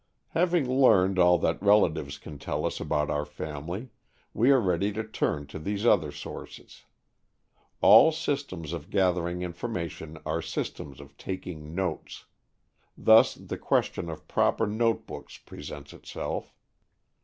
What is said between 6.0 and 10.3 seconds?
sources. All systems of gathering information